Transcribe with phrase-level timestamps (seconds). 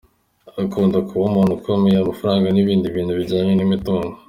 [0.63, 4.13] Akunda kuba umuntu ukomeye, amafaranga n’ibindi bintu bijyanye n’imitungo.